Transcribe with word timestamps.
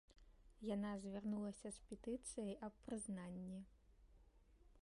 Яна 0.75 0.93
звярнулася 1.03 1.69
з 1.77 1.85
петыцыяй 1.91 2.53
аб 2.69 2.73
прызнанні. 2.89 3.59